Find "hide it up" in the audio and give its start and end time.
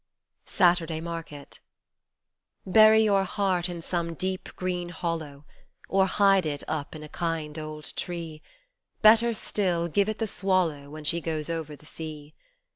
6.07-6.95